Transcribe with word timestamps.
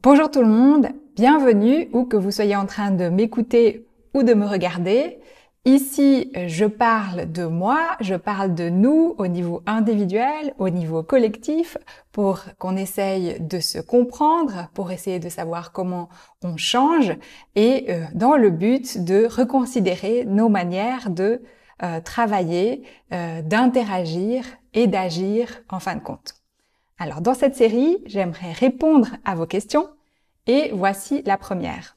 Bonjour 0.00 0.30
tout 0.30 0.42
le 0.42 0.46
monde, 0.46 0.90
bienvenue 1.16 1.88
où 1.92 2.04
que 2.04 2.16
vous 2.16 2.30
soyez 2.30 2.54
en 2.54 2.66
train 2.66 2.92
de 2.92 3.08
m'écouter 3.08 3.84
ou 4.14 4.22
de 4.22 4.32
me 4.32 4.46
regarder. 4.46 5.18
Ici, 5.64 6.30
je 6.46 6.66
parle 6.66 7.32
de 7.32 7.44
moi, 7.46 7.96
je 7.98 8.14
parle 8.14 8.54
de 8.54 8.68
nous 8.68 9.16
au 9.18 9.26
niveau 9.26 9.60
individuel, 9.66 10.54
au 10.58 10.68
niveau 10.70 11.02
collectif, 11.02 11.78
pour 12.12 12.44
qu'on 12.58 12.76
essaye 12.76 13.40
de 13.40 13.58
se 13.58 13.80
comprendre, 13.80 14.68
pour 14.72 14.92
essayer 14.92 15.18
de 15.18 15.28
savoir 15.28 15.72
comment 15.72 16.08
on 16.44 16.56
change, 16.56 17.16
et 17.56 17.86
euh, 17.88 18.04
dans 18.14 18.36
le 18.36 18.50
but 18.50 19.02
de 19.02 19.26
reconsidérer 19.26 20.24
nos 20.24 20.48
manières 20.48 21.10
de 21.10 21.42
euh, 21.82 22.00
travailler, 22.00 22.84
euh, 23.12 23.42
d'interagir 23.42 24.44
et 24.74 24.86
d'agir 24.86 25.48
en 25.68 25.80
fin 25.80 25.96
de 25.96 26.00
compte. 26.00 26.37
Alors 26.98 27.20
dans 27.20 27.34
cette 27.34 27.54
série, 27.54 27.98
j'aimerais 28.06 28.52
répondre 28.52 29.08
à 29.24 29.36
vos 29.36 29.46
questions 29.46 29.88
et 30.48 30.70
voici 30.72 31.22
la 31.22 31.38
première. 31.38 31.96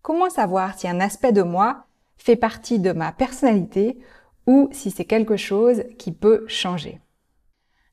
Comment 0.00 0.30
savoir 0.30 0.78
si 0.78 0.86
un 0.86 1.00
aspect 1.00 1.32
de 1.32 1.42
moi 1.42 1.86
fait 2.16 2.36
partie 2.36 2.78
de 2.78 2.92
ma 2.92 3.10
personnalité 3.10 3.98
ou 4.46 4.68
si 4.70 4.92
c'est 4.92 5.04
quelque 5.04 5.36
chose 5.36 5.82
qui 5.98 6.12
peut 6.12 6.44
changer? 6.46 7.00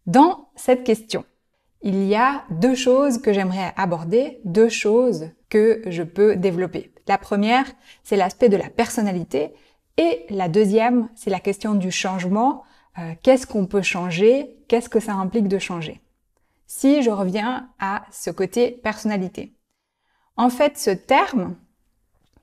Dans 0.06 0.50
cette 0.56 0.84
question, 0.84 1.26
il 1.82 2.04
y 2.04 2.16
a 2.16 2.44
deux 2.52 2.76
choses 2.76 3.20
que 3.20 3.34
j'aimerais 3.34 3.74
aborder, 3.76 4.40
deux 4.46 4.70
choses 4.70 5.32
que 5.50 5.82
je 5.88 6.04
peux 6.04 6.36
développer. 6.36 6.94
La 7.08 7.18
première, 7.18 7.66
c'est 8.04 8.18
l'aspect 8.18 8.50
de 8.50 8.58
la 8.58 8.70
personnalité 8.70 9.54
et 9.98 10.26
la 10.30 10.48
deuxième, 10.48 11.10
c'est 11.16 11.32
la 11.32 11.40
question 11.40 11.74
du 11.74 11.90
changement 11.90 12.64
euh, 12.98 13.14
qu'est-ce 13.24 13.48
qu'on 13.48 13.66
peut 13.66 13.82
changer, 13.82 14.58
qu'est-ce 14.68 14.90
que 14.90 15.00
ça 15.00 15.14
implique 15.14 15.48
de 15.48 15.60
changer? 15.60 16.02
Si 16.68 17.02
je 17.02 17.10
reviens 17.10 17.70
à 17.80 18.04
ce 18.12 18.30
côté 18.30 18.72
personnalité. 18.72 19.54
En 20.38 20.50
fait, 20.50 20.78
ce 20.78 20.90
terme, 20.90 21.56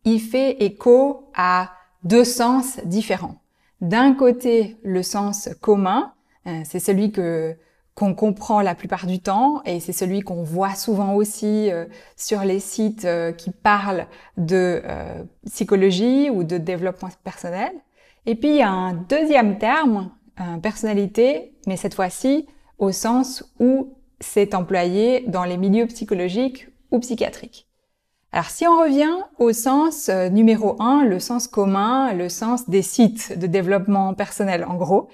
il 0.04 0.20
fait 0.20 0.62
écho 0.62 1.30
à 1.34 1.72
deux 2.04 2.24
sens 2.24 2.80
différents. 2.84 3.40
D'un 3.80 4.14
côté, 4.14 4.76
le 4.82 5.02
sens 5.02 5.48
commun, 5.60 6.12
euh, 6.46 6.60
c'est 6.64 6.80
celui 6.80 7.12
que 7.12 7.56
qu'on 7.94 8.14
comprend 8.14 8.60
la 8.60 8.76
plupart 8.76 9.06
du 9.06 9.18
temps 9.18 9.60
et 9.64 9.80
c'est 9.80 9.92
celui 9.92 10.20
qu'on 10.20 10.44
voit 10.44 10.76
souvent 10.76 11.14
aussi 11.14 11.68
euh, 11.72 11.84
sur 12.14 12.44
les 12.44 12.60
sites 12.60 13.08
qui 13.36 13.50
parlent 13.50 14.06
de 14.36 14.80
psychologie 15.46 16.30
ou 16.30 16.44
de 16.44 16.58
développement 16.58 17.08
personnel. 17.24 17.72
Et 18.24 18.36
puis 18.36 18.50
il 18.50 18.56
y 18.56 18.62
a 18.62 18.70
un 18.70 18.94
deuxième 18.94 19.58
terme 19.58 20.12
personnalité, 20.62 21.52
mais 21.66 21.76
cette 21.76 21.94
fois-ci 21.94 22.46
au 22.78 22.92
sens 22.92 23.44
où 23.58 23.94
c'est 24.20 24.54
employé 24.54 25.24
dans 25.26 25.44
les 25.44 25.56
milieux 25.56 25.86
psychologiques 25.86 26.68
ou 26.90 26.98
psychiatriques. 27.00 27.68
Alors 28.32 28.50
si 28.50 28.66
on 28.66 28.78
revient 28.78 29.16
au 29.38 29.52
sens 29.52 30.08
euh, 30.08 30.28
numéro 30.28 30.80
un, 30.82 31.04
le 31.04 31.18
sens 31.18 31.48
commun, 31.48 32.12
le 32.12 32.28
sens 32.28 32.68
des 32.68 32.82
sites 32.82 33.38
de 33.38 33.46
développement 33.46 34.12
personnel 34.14 34.64
en 34.64 34.74
gros, 34.74 35.08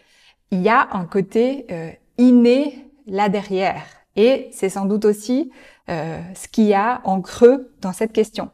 il 0.50 0.62
y 0.62 0.68
a 0.68 0.88
un 0.92 1.04
côté 1.04 1.66
euh, 1.70 1.90
inné 2.18 2.90
là 3.06 3.28
derrière. 3.28 3.84
Et 4.16 4.48
c'est 4.52 4.68
sans 4.68 4.86
doute 4.86 5.04
aussi 5.04 5.52
euh, 5.90 6.20
ce 6.34 6.48
qu'il 6.48 6.64
y 6.64 6.74
a 6.74 7.02
en 7.04 7.20
creux 7.20 7.72
dans 7.80 7.92
cette 7.92 8.12
question. 8.12 8.50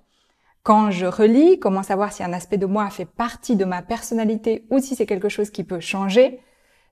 Quand 0.63 0.91
je 0.91 1.07
relis 1.07 1.59
comment 1.59 1.83
savoir 1.83 2.13
si 2.13 2.23
un 2.23 2.35
aspect 2.35 2.59
de 2.59 2.67
moi 2.67 2.91
fait 2.91 3.07
partie 3.07 3.57
de 3.57 3.65
ma 3.65 3.81
personnalité 3.81 4.67
ou 4.71 4.79
si 4.79 4.95
c'est 4.95 5.07
quelque 5.07 5.31
chose 5.31 5.51
qui 5.51 5.65
peut 5.65 5.81
changer, 5.81 6.41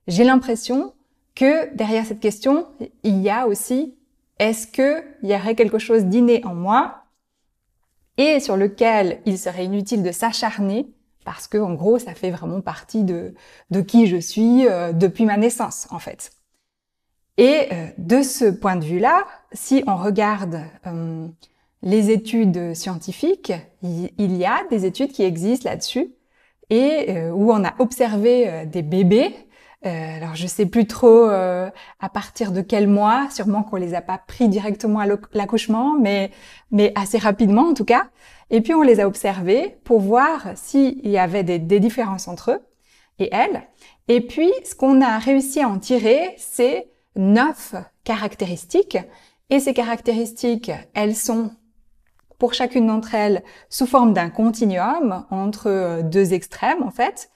j'ai 0.07 0.23
l'impression 0.23 0.93
que 1.35 1.73
derrière 1.75 2.05
cette 2.05 2.19
question, 2.19 2.67
il 3.03 3.19
y 3.21 3.29
a 3.29 3.47
aussi 3.47 3.95
est-ce 4.39 4.67
que 4.67 5.03
il 5.21 5.29
y 5.29 5.35
aurait 5.35 5.55
quelque 5.55 5.79
chose 5.79 6.05
d'inné 6.05 6.43
en 6.45 6.55
moi 6.55 7.03
et 8.17 8.39
sur 8.39 8.57
lequel 8.57 9.21
il 9.25 9.37
serait 9.37 9.65
inutile 9.65 10.03
de 10.03 10.11
s'acharner 10.11 10.87
parce 11.25 11.47
que 11.47 11.57
en 11.57 11.73
gros 11.73 11.99
ça 11.99 12.13
fait 12.13 12.31
vraiment 12.31 12.61
partie 12.61 13.03
de 13.03 13.33
de 13.69 13.81
qui 13.81 14.07
je 14.07 14.17
suis 14.17 14.67
euh, 14.67 14.93
depuis 14.93 15.25
ma 15.25 15.37
naissance 15.37 15.87
en 15.91 15.99
fait. 15.99 16.31
Et 17.37 17.67
euh, 17.71 17.87
de 17.97 18.21
ce 18.21 18.45
point 18.45 18.75
de 18.75 18.83
vue-là, 18.83 19.25
si 19.53 19.83
on 19.87 19.95
regarde 19.95 20.61
euh, 20.87 21.27
les 21.81 22.11
études 22.11 22.75
scientifiques, 22.75 23.53
il, 23.81 24.35
y 24.35 24.45
a 24.45 24.65
des 24.69 24.85
études 24.85 25.13
qui 25.13 25.23
existent 25.23 25.69
là-dessus 25.69 26.13
et 26.69 27.17
où 27.31 27.51
on 27.51 27.63
a 27.63 27.73
observé 27.79 28.65
des 28.67 28.83
bébés 28.83 29.33
euh, 29.85 30.17
alors 30.17 30.35
je 30.35 30.45
sais 30.45 30.65
plus 30.65 30.87
trop 30.87 31.29
euh, 31.29 31.69
à 31.99 32.09
partir 32.09 32.51
de 32.51 32.61
quel 32.61 32.87
mois, 32.87 33.29
sûrement 33.31 33.63
qu'on 33.63 33.77
les 33.77 33.93
a 33.93 34.01
pas 34.01 34.17
pris 34.17 34.49
directement 34.49 34.99
à 34.99 35.05
l'accouchement, 35.33 35.97
mais 35.97 36.31
mais 36.71 36.91
assez 36.95 37.17
rapidement 37.17 37.69
en 37.69 37.73
tout 37.73 37.85
cas. 37.85 38.09
Et 38.49 38.61
puis 38.61 38.73
on 38.73 38.81
les 38.81 38.99
a 38.99 39.07
observés 39.07 39.77
pour 39.85 40.01
voir 40.01 40.47
s'il 40.55 41.07
y 41.07 41.17
avait 41.17 41.43
des, 41.43 41.59
des, 41.59 41.79
différences 41.79 42.27
entre 42.27 42.51
eux 42.51 42.61
et 43.19 43.29
elles. 43.31 43.63
Et 44.09 44.21
puis 44.21 44.51
ce 44.65 44.75
qu'on 44.75 45.01
a 45.01 45.17
réussi 45.17 45.61
à 45.61 45.69
en 45.69 45.79
tirer, 45.79 46.33
c'est 46.37 46.89
neuf 47.15 47.75
caractéristiques. 48.03 48.97
Et 49.49 49.59
ces 49.59 49.73
caractéristiques, 49.73 50.71
elles 50.93 51.15
sont 51.15 51.51
pour 52.37 52.53
chacune 52.53 52.87
d'entre 52.87 53.13
elles 53.13 53.43
sous 53.69 53.85
forme 53.85 54.13
d'un 54.13 54.29
continuum 54.29 55.25
entre 55.29 55.67
euh, 55.67 56.01
deux 56.01 56.33
extrêmes 56.33 56.81
en 56.81 56.91
fait. 56.91 57.29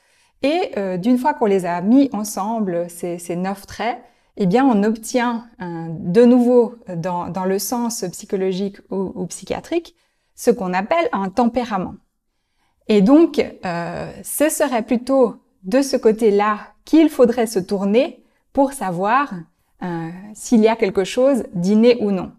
Et 0.44 0.72
euh, 0.78 0.98
d'une 0.98 1.18
fois 1.18 1.34
qu'on 1.34 1.46
les 1.46 1.66
a 1.66 1.82
mis 1.82 2.10
ensemble, 2.14 2.86
ces, 2.90 3.18
ces 3.18 3.36
neuf 3.36 3.66
traits, 3.66 3.98
eh 4.38 4.46
bien, 4.46 4.66
on 4.66 4.84
obtient 4.84 5.46
de 5.60 6.26
nouveau 6.26 6.76
dans, 6.88 7.30
dans, 7.30 7.46
le 7.46 7.60
sens 7.60 8.04
psychologique 8.12 8.78
ou, 8.90 9.28
psychiatrique 9.28 9.96
ce 10.36 10.52
qu'on 10.52 10.74
appelle 10.74 11.08
un 11.12 11.30
tempérament. 11.30 11.96
Et 12.88 13.02
donc, 13.02 13.44
euh, 13.66 14.12
ce 14.24 14.50
serait 14.50 14.84
plutôt 14.84 15.36
de 15.64 15.82
ce 15.82 15.96
côté-là 15.96 16.60
qu'il 16.86 17.10
faudrait 17.10 17.48
se 17.48 17.60
tourner 17.60 18.24
pour 18.52 18.74
savoir 18.74 19.34
euh, 19.84 20.10
s'il 20.34 20.62
y 20.62 20.68
a 20.68 20.76
quelque 20.76 21.04
chose 21.04 21.44
d'inné 21.54 21.98
ou 22.02 22.12
non. 22.12 22.32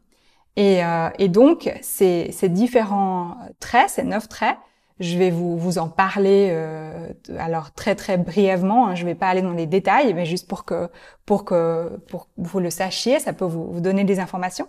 Et, 0.57 0.85
euh, 0.85 1.09
et 1.19 1.29
donc, 1.29 1.73
ces, 1.81 2.31
ces, 2.33 2.49
différents 2.49 3.37
traits, 3.59 3.91
ces 3.91 4.05
neuf 4.05 4.29
traits, 4.29 4.57
je 5.01 5.19
vais 5.19 5.31
vous, 5.31 5.59
vous 5.59 5.79
en 5.79 5.89
parler 5.89 6.49
euh, 6.53 7.09
alors 7.39 7.73
très 7.73 7.95
très 7.95 8.17
brièvement. 8.17 8.89
Hein, 8.89 8.95
je 8.95 9.05
vais 9.05 9.15
pas 9.15 9.29
aller 9.29 9.43
dans 9.43 9.53
les 9.53 9.67
détails, 9.67 10.15
mais 10.15 10.25
juste 10.25 10.49
pour 10.49 10.65
que 10.65 10.89
pour 11.27 11.45
que 11.45 12.01
pour 12.09 12.29
vous 12.37 12.61
le 12.61 12.71
sachiez, 12.71 13.19
ça 13.19 13.33
peut 13.33 13.45
vous, 13.45 13.73
vous 13.73 13.81
donner 13.81 14.05
des 14.05 14.21
informations. 14.21 14.69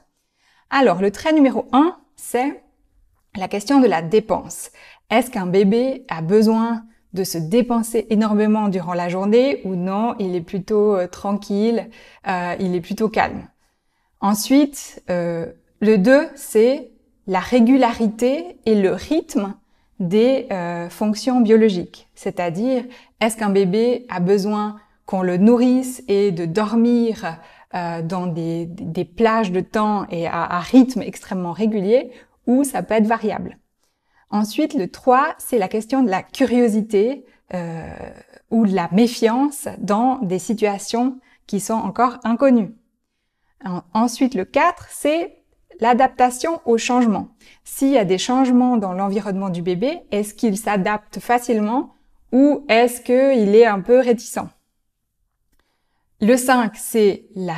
Alors 0.70 1.02
le 1.02 1.12
trait 1.12 1.34
numéro 1.34 1.68
un, 1.72 1.98
c'est 2.16 2.64
la 3.36 3.48
question 3.48 3.80
de 3.80 3.88
la 3.88 4.02
dépense. 4.02 4.72
Est-ce 5.10 5.30
qu'un 5.30 5.46
bébé 5.46 6.06
a 6.10 6.22
besoin 6.22 6.86
de 7.14 7.24
se 7.24 7.38
dépenser 7.38 8.08
énormément 8.10 8.68
durant 8.68 8.94
la 8.94 9.10
journée 9.10 9.62
ou 9.64 9.76
non 9.76 10.16
Il 10.20 10.36
est 10.36 10.42
plutôt 10.42 10.96
euh, 10.96 11.08
tranquille, 11.08 11.90
euh, 12.28 12.56
il 12.60 12.76
est 12.76 12.82
plutôt 12.82 13.10
calme? 13.10 13.48
Ensuite, 14.20 15.04
euh, 15.10 15.46
le 15.80 15.98
2, 15.98 16.28
c'est 16.36 16.92
la 17.28 17.40
régularité 17.40 18.58
et 18.66 18.76
le 18.76 18.92
rythme 18.92 19.56
des 20.00 20.48
euh, 20.52 20.90
fonctions 20.90 21.42
biologiques, 21.42 22.10
c'est-à-dire 22.16 22.84
est-ce 23.22 23.38
qu'un 23.38 23.50
bébé 23.50 24.06
a 24.10 24.20
besoin 24.20 24.78
qu'on 25.06 25.22
le 25.22 25.38
nourrisse 25.38 26.04
et 26.08 26.32
de 26.32 26.46
dormir 26.46 27.38
euh, 27.74 28.02
dans 28.02 28.28
des, 28.28 28.66
des, 28.66 29.06
plages 29.06 29.52
de 29.52 29.62
temps 29.62 30.06
et 30.10 30.28
à, 30.28 30.44
à, 30.44 30.60
rythme 30.60 31.02
extrêmement 31.02 31.54
régulier 31.54 32.12
ou 32.48 32.64
ça 32.64 32.84
peut 32.84 32.96
être 32.96 33.08
variable? 33.08 33.58
Ensuite, 34.32 34.74
le 34.74 34.90
3, 34.90 35.36
c'est 35.38 35.58
la 35.58 35.68
question 35.68 36.04
de 36.04 36.10
la 36.10 36.24
curiosité 36.24 37.26
euh, 37.54 37.88
ou 38.52 38.66
de 38.66 38.74
la 38.74 38.90
méfiance 38.92 39.68
dans 39.78 40.18
des 40.20 40.40
situations 40.40 41.20
qui 41.48 41.60
sont 41.60 41.74
encore 41.74 42.18
inconnues. 42.24 42.76
ensuite, 43.94 44.36
le 44.36 44.46
4, 44.46 44.88
c'est 44.90 45.35
l'adaptation 45.80 46.62
au 46.66 46.78
changement. 46.78 47.30
S'il 47.64 47.90
y 47.90 47.98
a 47.98 48.06
des 48.06 48.18
changements 48.18 48.78
dans 48.78 48.94
l'environnement 48.94 49.50
du 49.50 49.62
bébé, 49.62 50.02
est-ce 50.12 50.34
qu'il 50.34 50.58
s'adapte 50.58 51.20
facilement 51.20 51.96
ou 52.32 52.66
est-ce 52.70 53.02
qu'il 53.02 53.56
est 53.56 53.66
un 53.66 53.82
peu 53.82 54.00
réticent? 54.00 54.48
Le 56.22 56.38
5, 56.38 56.76
c'est 56.76 57.26
la, 57.36 57.56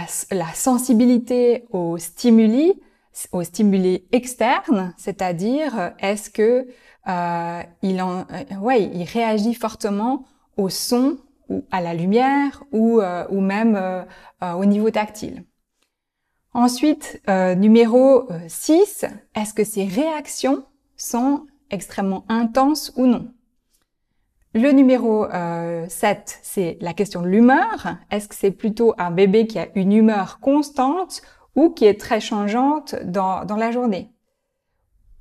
sensibilité 0.53 1.65
aux 1.69 1.97
stimuli, 1.97 2.73
aux 3.31 3.43
stimuli 3.43 4.03
externes, 4.11 4.93
c'est-à-dire 4.97 5.93
est-ce 5.99 6.29
que 6.29 6.67
euh, 7.07 7.61
euh, 7.61 7.63
il 7.83 9.03
réagit 9.03 9.53
fortement 9.53 10.25
au 10.57 10.69
son 10.69 11.17
ou 11.49 11.63
à 11.71 11.81
la 11.81 11.93
lumière 11.93 12.63
ou, 12.71 12.99
euh, 12.99 13.25
ou 13.29 13.39
même 13.39 14.05
au 14.41 14.65
niveau 14.65 14.89
tactile. 14.89 15.43
Ensuite, 16.57 17.21
euh, 17.29 17.53
numéro 17.53 18.27
6, 18.47 19.03
euh, 19.03 19.07
est-ce 19.35 19.53
que 19.53 19.63
ces 19.63 19.85
réactions 19.85 20.65
sont 20.95 21.45
extrêmement 21.69 22.25
intenses 22.29 22.91
ou 22.95 23.05
non? 23.05 23.31
Le 24.55 24.71
numéro 24.71 25.25
euh, 25.25 25.85
7, 25.87 26.39
c'est 26.41 26.79
la 26.81 26.95
question 26.95 27.21
de 27.21 27.27
l'humeur. 27.27 27.97
Est-ce 28.09 28.27
que 28.27 28.33
c'est 28.33 28.49
plutôt 28.49 28.95
un 28.97 29.11
bébé 29.11 29.45
qui 29.45 29.59
a 29.59 29.67
une 29.75 29.93
humeur 29.93 30.39
constante 30.39 31.21
ou 31.55 31.69
qui 31.69 31.85
est 31.85 31.99
très 31.99 32.19
changeante 32.19 32.95
dans, 33.05 33.45
la 33.55 33.71
journée? 33.71 34.09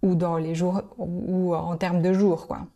Ou 0.02 0.14
dans 0.14 0.38
les 0.38 0.54
jours 0.54 0.84
ou 0.96 1.54
en 1.54 1.76
termes 1.76 2.00
de 2.00 2.14
jours 2.14 2.46
quoi. 2.46 2.66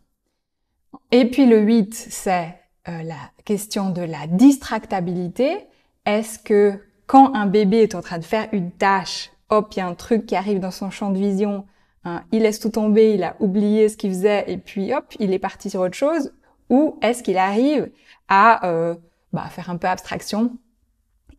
Et 1.09 1.25
puis 1.25 1.47
le 1.47 1.61
8, 1.61 1.95
c'est 1.95 2.59
euh, 2.89 3.01
la 3.01 3.31
question 3.43 3.89
de 3.89 4.03
la 4.03 4.27
distractabilité. 4.27 5.65
Est-ce 6.05 6.37
que 6.37 6.79
quand 7.11 7.35
un 7.35 7.45
bébé 7.45 7.79
est 7.79 7.93
en 7.93 8.01
train 8.01 8.19
de 8.19 8.23
faire 8.23 8.47
une 8.53 8.71
tâche, 8.71 9.31
hop, 9.49 9.73
il 9.73 9.79
y 9.79 9.81
a 9.81 9.85
un 9.85 9.95
truc 9.95 10.25
qui 10.25 10.37
arrive 10.37 10.61
dans 10.61 10.71
son 10.71 10.89
champ 10.89 11.09
de 11.09 11.17
vision, 11.17 11.65
hein, 12.05 12.23
il 12.31 12.43
laisse 12.43 12.61
tout 12.61 12.69
tomber, 12.69 13.15
il 13.15 13.23
a 13.23 13.35
oublié 13.41 13.89
ce 13.89 13.97
qu'il 13.97 14.11
faisait 14.11 14.45
et 14.47 14.57
puis 14.57 14.93
hop, 14.93 15.13
il 15.19 15.33
est 15.33 15.39
parti 15.39 15.69
sur 15.69 15.81
autre 15.81 15.97
chose, 15.97 16.31
ou 16.69 16.97
est-ce 17.01 17.21
qu'il 17.21 17.37
arrive 17.37 17.91
à 18.29 18.65
euh, 18.65 18.95
bah, 19.33 19.43
faire 19.49 19.69
un 19.69 19.75
peu 19.75 19.87
abstraction 19.87 20.53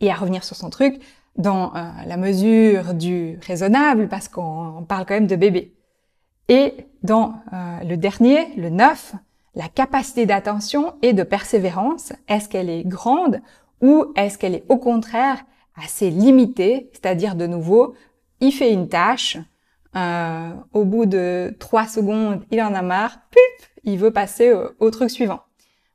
et 0.03 0.11
à 0.11 0.15
revenir 0.15 0.45
sur 0.45 0.57
son 0.57 0.69
truc 0.69 1.01
dans 1.39 1.75
euh, 1.75 1.89
la 2.07 2.19
mesure 2.19 2.93
du 2.93 3.39
raisonnable, 3.47 4.09
parce 4.09 4.29
qu'on 4.29 4.85
parle 4.87 5.07
quand 5.07 5.15
même 5.15 5.27
de 5.27 5.37
bébé. 5.37 5.73
Et 6.51 6.87
dans 7.03 7.37
le 7.51 7.97
dernier, 7.97 8.55
le 8.57 8.69
9, 8.69 9.15
la 9.55 9.69
capacité 9.69 10.27
d'attention 10.27 10.97
et 11.01 11.15
de 11.15 11.23
persévérance, 11.23 12.13
est-ce 12.29 12.51
qu'elle 12.51 12.69
est 12.69 12.85
grande 12.85 13.41
ou 13.81 14.13
est-ce 14.17 14.37
qu'elle 14.37 14.55
est 14.55 14.65
au 14.69 14.77
contraire 14.77 15.47
assez 15.77 16.11
limitée, 16.11 16.91
c'est-à-dire 16.93 17.35
de 17.35 17.47
nouveau, 17.47 17.95
il 18.41 18.53
fait 18.53 18.73
une 18.73 18.89
tâche, 18.89 19.39
euh, 19.95 20.51
au 20.73 20.85
bout 20.85 21.07
de 21.07 21.55
trois 21.59 21.87
secondes, 21.87 22.43
il 22.51 22.61
en 22.63 22.75
a 22.75 22.83
marre, 22.83 23.19
pup, 23.31 23.69
il 23.85 23.99
veut 23.99 24.11
passer 24.11 24.53
au, 24.79 24.91
truc 24.91 25.11
suivant. 25.11 25.41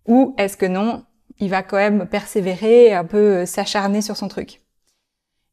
Ou 0.06 0.36
est-ce 0.38 0.58
que 0.58 0.66
non, 0.66 1.04
il 1.40 1.50
va 1.50 1.64
quand 1.64 1.78
même 1.78 2.08
persévérer, 2.08 2.94
un 2.94 3.06
peu 3.06 3.46
s'acharner 3.46 4.02
sur 4.02 4.16
son 4.16 4.28
truc. 4.28 4.62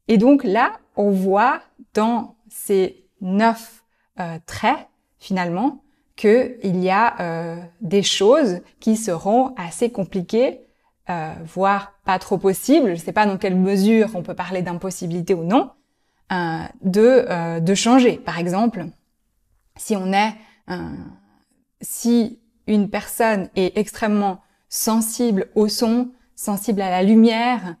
Et 0.07 0.17
donc 0.17 0.43
là, 0.43 0.73
on 0.95 1.09
voit 1.11 1.61
dans 1.93 2.35
ces 2.49 3.05
neuf 3.21 3.83
euh, 4.19 4.37
traits, 4.45 4.87
finalement, 5.17 5.83
qu'il 6.15 6.57
y 6.63 6.89
a 6.89 7.19
euh, 7.19 7.61
des 7.81 8.03
choses 8.03 8.61
qui 8.79 8.95
seront 8.95 9.53
assez 9.57 9.91
compliquées, 9.91 10.64
euh, 11.07 11.33
voire 11.45 11.93
pas 12.03 12.17
trop 12.17 12.39
possibles, 12.39 12.87
je 12.87 12.91
ne 12.93 13.05
sais 13.05 13.11
pas 13.11 13.27
dans 13.27 13.37
quelle 13.37 13.55
mesure 13.55 14.09
on 14.15 14.23
peut 14.23 14.33
parler 14.33 14.63
d'impossibilité 14.63 15.35
ou 15.35 15.43
non, 15.43 15.69
euh, 16.31 16.63
de, 16.81 17.25
euh, 17.29 17.59
de 17.59 17.75
changer. 17.75 18.17
Par 18.17 18.39
exemple, 18.39 18.87
si 19.75 19.95
on 19.95 20.11
est, 20.13 20.33
si 21.81 22.39
une 22.65 22.89
personne 22.89 23.49
est 23.55 23.77
extrêmement 23.77 24.41
sensible 24.67 25.47
au 25.53 25.67
son, 25.67 26.09
sensible 26.33 26.81
à 26.81 26.89
la 26.89 27.03
lumière, 27.03 27.75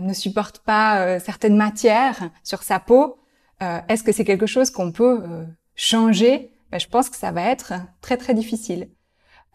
ne 0.00 0.12
supporte 0.14 0.60
pas 0.60 1.18
certaines 1.18 1.56
matières 1.56 2.30
sur 2.44 2.62
sa 2.62 2.78
peau, 2.78 3.18
est-ce 3.60 4.04
que 4.04 4.12
c'est 4.12 4.24
quelque 4.24 4.46
chose 4.46 4.70
qu'on 4.70 4.92
peut 4.92 5.20
changer? 5.74 6.52
Ben, 6.70 6.78
je 6.78 6.86
pense 6.86 7.10
que 7.10 7.16
ça 7.16 7.32
va 7.32 7.42
être 7.42 7.74
très 8.00 8.16
très 8.16 8.32
difficile. 8.32 8.88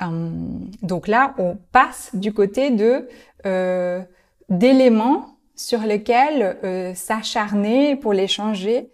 Hum, 0.01 0.69
donc 0.81 1.07
là, 1.07 1.33
on 1.37 1.57
passe 1.71 2.11
du 2.15 2.33
côté 2.33 2.71
de 2.71 3.07
euh, 3.45 4.01
d'éléments 4.49 5.37
sur 5.55 5.79
lesquels 5.81 6.57
euh, 6.63 6.93
s'acharner 6.95 7.95
pour 7.95 8.13
les 8.13 8.27
changer 8.27 8.89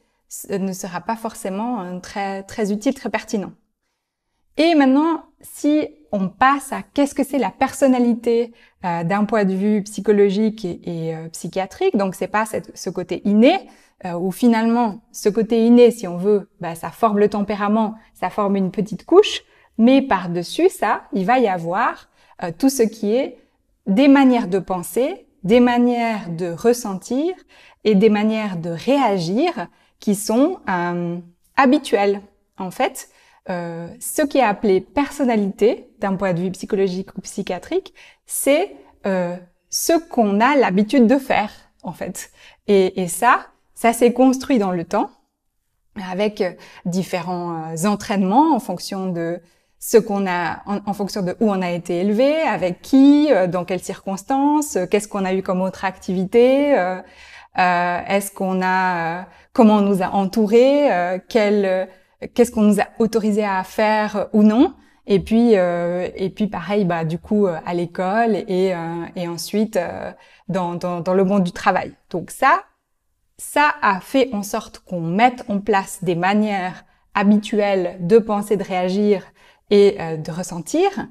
ne 0.49 0.73
sera 0.73 1.01
pas 1.01 1.15
forcément 1.15 1.81
euh, 1.81 1.99
très 1.99 2.43
très 2.43 2.71
utile, 2.71 2.93
très 2.93 3.09
pertinent. 3.09 3.51
Et 4.57 4.75
maintenant, 4.75 5.23
si 5.41 5.87
on 6.11 6.27
passe 6.27 6.73
à 6.73 6.81
qu'est-ce 6.81 7.15
que 7.15 7.23
c'est 7.23 7.37
la 7.37 7.49
personnalité 7.49 8.53
euh, 8.83 9.03
d'un 9.03 9.25
point 9.25 9.45
de 9.45 9.53
vue 9.53 9.83
psychologique 9.83 10.65
et, 10.65 11.15
euh, 11.15 11.29
psychiatrique, 11.29 11.95
donc 11.95 12.15
c'est 12.15 12.27
pas 12.27 12.45
ce 12.45 12.89
côté 12.89 13.21
inné, 13.25 13.69
euh, 14.05 14.13
où 14.13 14.31
finalement 14.31 15.01
ce 15.11 15.29
côté 15.29 15.65
inné, 15.65 15.91
si 15.91 16.07
on 16.07 16.17
veut, 16.17 16.49
bah, 16.59 16.75
ça 16.75 16.89
forme 16.89 17.19
le 17.19 17.29
tempérament, 17.29 17.95
ça 18.13 18.29
forme 18.29 18.55
une 18.55 18.71
petite 18.71 19.05
couche, 19.05 19.43
mais 19.79 20.01
par-dessus 20.03 20.69
ça, 20.69 21.03
il 21.13 21.25
va 21.25 21.39
y 21.39 21.47
avoir 21.47 22.09
euh, 22.43 22.51
tout 22.55 22.69
ce 22.69 22.83
qui 22.83 23.15
est 23.15 23.37
des 23.87 24.07
manières 24.07 24.47
de 24.47 24.59
penser, 24.59 25.25
des 25.43 25.61
manières 25.61 26.29
de 26.29 26.51
ressentir 26.51 27.33
et 27.85 27.95
des 27.95 28.09
manières 28.09 28.57
de 28.57 28.69
réagir 28.69 29.67
qui 29.99 30.13
sont 30.15 30.59
euh, 30.69 31.17
habituelles. 31.55 32.21
En 32.57 32.71
fait, 32.71 33.09
euh, 33.49 33.87
ce 34.01 34.21
qui 34.21 34.37
est 34.37 34.43
appelé 34.43 34.81
personnalité 34.81 35.89
d'un 35.99 36.15
point 36.15 36.33
de 36.33 36.41
vue 36.41 36.51
psychologique 36.51 37.17
ou 37.17 37.21
psychiatrique, 37.21 37.93
c'est 38.25 38.75
ce 39.71 39.93
qu'on 39.97 40.41
a 40.41 40.55
l'habitude 40.55 41.07
de 41.07 41.17
faire, 41.17 41.51
en 41.83 41.93
fait. 41.93 42.31
Et, 42.67 43.07
ça, 43.07 43.47
ça 43.73 43.93
s'est 43.93 44.13
construit 44.13 44.59
dans 44.59 44.71
le 44.71 44.83
temps 44.83 45.09
avec 46.11 46.43
différents 46.85 47.73
entraînements 47.85 48.53
en 48.53 48.59
fonction 48.59 49.11
de 49.11 49.41
ce 49.79 49.97
qu'on 49.97 50.27
a, 50.27 50.61
en, 50.65 50.93
fonction 50.93 51.21
de 51.21 51.35
où 51.39 51.49
on 51.49 51.61
a 51.61 51.71
été 51.71 52.01
élevé, 52.01 52.41
avec 52.41 52.81
qui, 52.81 53.29
euh, 53.31 53.47
dans 53.47 53.63
quelles 53.63 53.81
circonstances, 53.81 54.75
euh, 54.75 54.85
qu'est-ce 54.85 55.07
qu'on 55.07 55.23
a 55.23 55.33
eu 55.33 55.41
comme 55.41 55.61
autre 55.61 55.85
activité, 55.85 56.77
euh, 56.77 57.01
est-ce 57.55 58.31
qu'on 58.31 58.61
a, 58.61 59.25
comment 59.53 59.77
on 59.77 59.81
nous 59.81 60.03
a 60.03 60.09
entourés, 60.09 60.89
quel, 61.27 61.89
qu'est-ce 62.33 62.51
qu'on 62.51 62.61
nous 62.61 62.79
a 62.79 62.85
autorisé 62.99 63.43
à 63.43 63.63
faire 63.63 64.27
ou 64.33 64.43
non. 64.43 64.75
Et 65.07 65.19
puis, 65.19 65.53
et 65.53 66.33
puis 66.33 66.47
pareil, 66.47 66.85
bah 66.85 67.03
du 67.03 67.17
coup 67.17 67.47
à 67.47 67.73
l'école 67.73 68.35
et, 68.35 68.73
et 69.15 69.27
ensuite 69.27 69.77
dans, 70.47 70.75
dans, 70.75 71.01
dans 71.01 71.13
le 71.13 71.23
monde 71.25 71.43
du 71.43 71.51
travail. 71.51 71.93
Donc 72.11 72.31
ça, 72.31 72.63
ça 73.37 73.73
a 73.81 73.99
fait 73.99 74.29
en 74.31 74.43
sorte 74.43 74.79
qu'on 74.79 75.01
mette 75.01 75.43
en 75.49 75.59
place 75.59 76.01
des 76.01 76.15
manières 76.15 76.85
habituelles 77.13 77.97
de 77.99 78.19
penser, 78.19 78.55
de 78.55 78.63
réagir 78.63 79.23
et 79.69 79.97
euh, 79.99 80.17
de 80.17 80.31
ressentir 80.31 81.07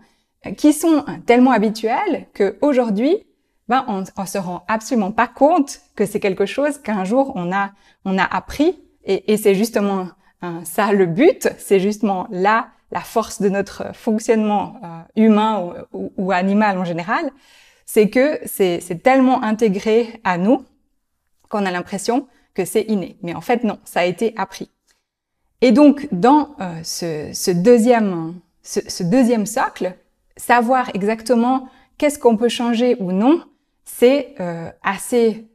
qui 0.56 0.72
sont 0.72 1.04
tellement 1.26 1.50
habituelles 1.50 2.28
qu'aujourd'hui, 2.34 3.26
ben, 3.68 3.84
on, 3.88 4.04
on 4.16 4.26
se 4.26 4.38
rend 4.38 4.64
absolument 4.68 5.12
pas 5.12 5.26
compte 5.26 5.80
que 5.96 6.06
c'est 6.06 6.20
quelque 6.20 6.46
chose 6.46 6.78
qu'un 6.78 7.04
jour 7.04 7.32
on 7.34 7.52
a, 7.52 7.72
on 8.04 8.16
a 8.18 8.24
appris 8.24 8.80
et, 9.04 9.36
c'est 9.38 9.54
justement 9.54 10.08
hein, 10.42 10.60
ça 10.64 10.92
le 10.92 11.06
but, 11.06 11.48
c'est 11.58 11.80
justement 11.80 12.26
là 12.30 12.68
la 12.90 13.00
force 13.00 13.40
de 13.40 13.48
notre 13.48 13.94
fonctionnement 13.94 14.76
euh, 14.82 15.22
humain 15.22 15.74
ou, 15.92 16.32
animal 16.32 16.78
en 16.78 16.84
général, 16.84 17.30
c'est 17.84 18.10
que 18.10 18.38
c'est 18.44 19.02
tellement 19.02 19.42
intégré 19.42 20.20
à 20.24 20.38
nous 20.38 20.64
qu'on 21.48 21.64
a 21.64 21.70
l'impression 21.70 22.26
que 22.54 22.64
c'est 22.64 22.82
inné. 22.82 23.18
Mais 23.22 23.34
en 23.34 23.40
fait, 23.40 23.64
non, 23.64 23.78
ça 23.84 24.00
a 24.00 24.04
été 24.04 24.34
appris. 24.36 24.70
Et 25.60 25.72
donc, 25.72 26.08
dans 26.12 26.54
euh, 26.60 26.82
ce, 26.82 27.30
ce, 27.32 27.50
deuxième, 27.50 28.34
ce, 28.68 29.02
deuxième 29.02 29.46
socle, 29.46 29.96
savoir 30.36 30.90
exactement 30.94 31.68
qu'est-ce 31.96 32.18
qu'on 32.18 32.36
peut 32.36 32.48
changer 32.48 32.96
ou 33.00 33.12
non, 33.12 33.42
c'est 33.84 34.34
euh, 34.40 34.70
assez 34.82 35.48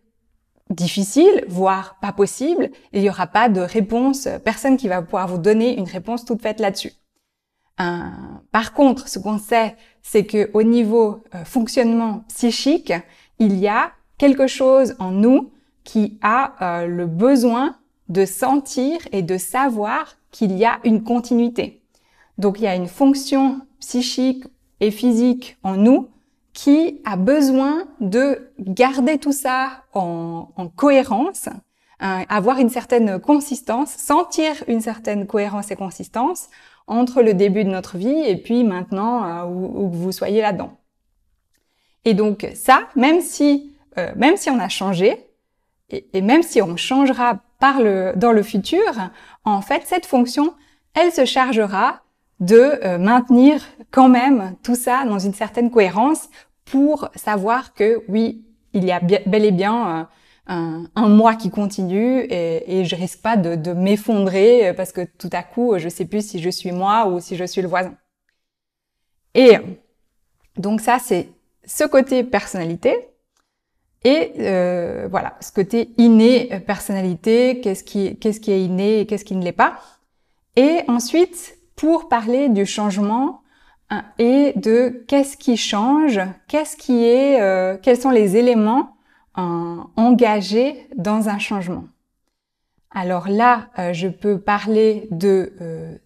difficile, 0.70 1.46
voire 1.48 1.98
pas 2.02 2.12
possible. 2.12 2.66
Et 2.92 3.00
il 3.00 3.02
n'y 3.02 3.10
aura 3.10 3.28
pas 3.28 3.50
de 3.50 3.62
réponse, 3.62 4.28
personne 4.44 4.78
qui 4.78 4.88
va 4.88 5.02
pouvoir 5.02 5.28
vous 5.28 5.38
donner 5.38 5.78
une 5.78 5.88
réponse 5.88 6.26
toute 6.26 6.42
faite 6.42 6.60
là-dessus. 6.60 6.94
Euh, 7.80 7.84
par 8.52 8.74
contre, 8.74 9.08
ce 9.08 9.20
qu'on 9.20 9.38
sait, 9.38 9.76
c'est 10.02 10.26
que 10.26 10.50
au 10.54 10.64
niveau 10.64 11.24
euh, 11.34 11.44
fonctionnement 11.44 12.24
psychique, 12.28 12.94
il 13.40 13.58
y 13.58 13.68
a 13.68 13.92
quelque 14.18 14.48
chose 14.48 14.96
en 15.00 15.12
nous 15.12 15.52
qui 15.84 16.20
a 16.22 16.54
euh, 16.62 16.88
le 16.88 17.08
besoin 17.08 17.78
de 18.10 18.26
sentir 18.26 19.00
et 19.12 19.22
de 19.22 19.38
savoir 19.38 20.16
qu'il 20.32 20.56
y 20.58 20.66
a 20.66 20.80
une 20.84 21.04
continuité. 21.04 21.83
Donc 22.38 22.60
il 22.60 22.64
y 22.64 22.68
a 22.68 22.76
une 22.76 22.88
fonction 22.88 23.62
psychique 23.80 24.46
et 24.80 24.92
physique 24.92 25.58
en 25.64 25.76
nous 25.76 26.10
qui 26.54 27.02
a 27.04 27.16
besoin 27.16 27.86
de 28.00 28.52
garder 28.60 29.18
tout 29.18 29.32
ça 29.32 29.84
en, 29.94 30.50
en 30.56 30.68
cohérence, 30.68 31.50
hein, 32.00 32.26
avoir 32.30 32.60
une 32.60 32.70
certaine 32.70 33.20
consistance, 33.20 33.92
sentir 33.92 34.64
une 34.68 34.82
certaine 34.82 35.26
cohérence 35.26 35.72
et 35.72 35.76
consistance 35.76 36.50
entre 36.86 37.22
le 37.22 37.34
début 37.34 37.64
de 37.64 37.70
notre 37.70 37.98
vie 37.98 38.24
et 38.26 38.38
puis 38.38 38.64
maintenant 38.64 39.26
euh, 39.26 39.46
où, 39.46 39.90
vous 39.90 40.12
soyez 40.12 40.42
là-dedans. 40.42 40.78
Et 42.06 42.14
donc 42.14 42.48
ça, 42.54 42.88
même 42.96 43.22
si 43.22 43.74
euh, 43.98 44.12
même 44.16 44.38
si 44.38 44.50
on 44.50 44.60
a 44.60 44.70
changé, 44.70 45.28
et, 45.90 46.22
même 46.22 46.42
si 46.42 46.62
on 46.62 46.76
changera 46.78 47.40
par 47.60 47.80
le, 47.80 48.14
dans 48.16 48.32
le 48.32 48.42
futur, 48.42 48.92
en 49.46 49.62
fait, 49.62 49.84
cette 49.86 50.06
fonction, 50.06 50.56
elle 50.96 51.12
se 51.12 51.26
chargera 51.26 52.02
de 52.46 52.80
euh, 52.84 52.98
maintenir 52.98 53.62
quand 53.92 54.10
même 54.10 54.56
tout 54.64 54.76
ça 54.76 55.06
dans 55.06 55.20
une 55.20 55.34
certaine 55.34 55.72
cohérence 55.72 56.30
pour 56.66 57.10
savoir 57.16 57.74
que 57.74 58.04
oui, 58.08 58.46
il 58.74 58.86
y 58.86 58.92
a 58.92 59.00
bel 59.00 59.46
et 59.46 59.52
bien 59.52 60.00
euh, 60.00 60.04
un, 60.48 60.84
un, 60.96 61.08
moi 61.08 61.36
qui 61.36 61.50
continue 61.50 62.26
et, 62.30 62.84
je 62.84 62.96
risque 62.96 63.22
pas 63.22 63.38
de, 63.38 63.56
de 63.56 63.72
m'effondrer 63.74 64.74
parce 64.76 64.92
que 64.92 65.02
tout 65.06 65.30
à 65.32 65.44
coup, 65.44 65.78
je 65.78 65.88
sais 65.90 66.06
plus 66.06 66.28
si 66.28 66.40
je 66.40 66.50
suis 66.50 66.72
moi 66.72 67.08
ou 67.08 67.20
si 67.20 67.36
je 67.36 67.46
suis 67.46 67.62
le 67.62 67.68
voisin. 67.68 67.96
Et 69.36 69.58
donc 70.58 70.82
ça, 70.82 70.98
c'est 71.00 71.30
ce 71.66 71.86
côté 71.86 72.24
personnalité. 72.24 73.10
Et 74.04 74.34
euh, 74.40 75.08
voilà, 75.10 75.38
ce 75.40 75.52
côté 75.52 75.92
inné 75.98 76.60
personnalité, 76.68 77.62
qu'est-ce 77.62 77.84
qui, 77.84 78.18
qu'est-ce 78.18 78.40
qui 78.40 78.52
est 78.52 78.62
inné 78.62 79.00
et 79.00 79.06
qu'est-ce 79.06 79.24
qui 79.24 79.36
ne 79.36 79.44
l'est 79.44 79.54
pas. 79.54 79.80
Et 80.56 80.82
ensuite, 80.88 81.58
pour 81.76 82.08
parler 82.10 82.50
du 82.50 82.66
changement 82.66 83.42
hein, 83.90 84.04
et 84.20 84.54
de 84.56 85.04
qu'est-ce 85.08 85.38
qui 85.38 85.58
change, 85.58 86.20
qu'est-ce 86.48 86.78
qui 86.78 87.06
est, 87.06 87.42
euh, 87.42 87.78
quels 87.82 87.98
sont 87.98 88.12
les 88.12 88.38
éléments 88.38 88.96
euh, 89.38 89.78
engagés 89.96 90.88
dans 90.96 91.30
un 91.30 91.40
changement. 91.40 91.86
Alors 92.92 93.28
là, 93.28 93.70
euh, 93.80 93.94
je 93.94 94.08
peux 94.08 94.40
parler 94.40 95.08
de 95.12 95.54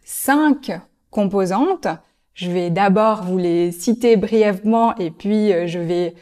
cinq 0.04 0.72
composantes. 1.12 1.88
Je 2.34 2.52
vais 2.52 2.70
d'abord 2.70 3.24
vous 3.24 3.38
les 3.38 3.72
citer 3.72 4.16
brièvement 4.16 4.96
et 4.98 5.10
puis 5.12 5.68
je 5.68 5.80
vais 5.80 6.14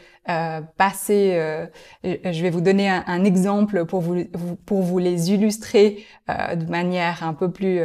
passer, 0.76 1.68
je 2.02 2.42
vais 2.42 2.50
vous 2.50 2.60
donner 2.60 2.88
un, 2.88 3.24
exemple 3.24 3.84
pour 3.84 4.00
vous, 4.00 4.24
pour 4.66 4.82
vous 4.82 4.98
les 4.98 5.32
illustrer 5.32 6.04
de 6.28 6.68
manière 6.70 7.22
un 7.22 7.34
peu 7.34 7.50
plus 7.50 7.80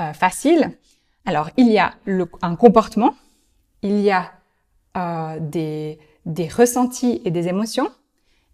euh, 0.00 0.12
facile. 0.14 0.78
Alors, 1.26 1.50
il 1.56 1.70
y 1.70 1.78
a 1.78 1.94
le, 2.04 2.26
un 2.40 2.56
comportement, 2.56 3.14
il 3.82 4.00
y 4.00 4.10
a 4.10 4.32
euh, 4.96 5.38
des, 5.40 5.98
des, 6.24 6.48
ressentis 6.48 7.20
et 7.24 7.30
des 7.30 7.48
émotions, 7.48 7.90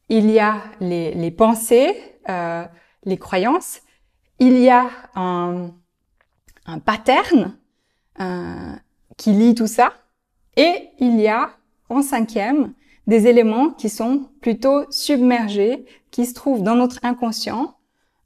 il 0.09 0.31
y 0.31 0.41
a 0.41 0.63
les, 0.81 1.15
les 1.15 1.31
pensées, 1.31 1.95
euh, 2.29 2.65
les 3.05 3.17
croyances, 3.17 3.81
il 4.41 4.59
y 4.59 4.69
a 4.71 4.91
un, 5.15 5.71
un 6.67 6.79
pattern 6.81 7.57
euh, 8.21 8.75
qui 9.17 9.31
lit 9.33 9.55
tout 9.55 9.69
ça, 9.69 9.93
et 10.57 10.89
il 10.99 11.21
y 11.21 11.29
a, 11.29 11.51
en 11.89 12.03
cinquième, 12.03 12.75
des 13.07 13.27
éléments 13.27 13.71
qui 13.71 13.89
sont 13.89 14.29
plutôt 14.41 14.85
submergés, 14.91 15.85
qui 16.11 16.27
se 16.27 16.35
trouvent 16.35 16.63
dans 16.63 16.75
notre 16.75 16.99
inconscient. 17.03 17.77